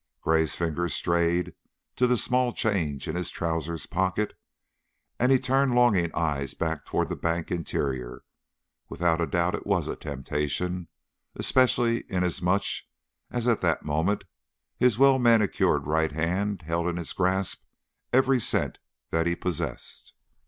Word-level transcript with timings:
Gray's 0.19 0.55
fingers 0.55 0.95
strayed 0.95 1.53
to 1.95 2.07
the 2.07 2.17
small 2.17 2.53
change 2.53 3.07
in 3.07 3.15
his 3.15 3.29
trousers 3.29 3.85
pocket 3.85 4.33
and 5.19 5.31
he 5.31 5.37
turned 5.37 5.75
longing 5.75 6.09
eyes 6.15 6.55
back 6.55 6.85
toward 6.85 7.07
the 7.07 7.15
bank 7.15 7.51
interior. 7.51 8.23
Without 8.89 9.17
doubt 9.29 9.53
it 9.53 9.67
was 9.67 9.87
a 9.87 9.95
temptation, 9.95 10.87
especially 11.35 12.05
inasmuch 12.11 12.65
as 13.29 13.47
at 13.47 13.61
that 13.61 13.85
moment 13.85 14.23
his 14.75 14.97
well 14.97 15.19
manicured 15.19 15.85
right 15.85 16.13
hand 16.13 16.63
held 16.63 16.87
in 16.87 16.97
its 16.97 17.13
grasp 17.13 17.61
every 18.11 18.39
cent 18.39 18.79
that 19.11 19.27
he 19.27 19.35
possessed. 19.35 20.15